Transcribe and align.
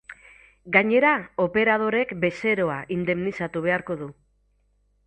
Gainera, 0.77 1.11
operadoreek 1.45 2.15
bezeroa 2.25 2.81
indemnizatu 2.99 3.65
beharko 3.69 4.01
du. 4.03 4.15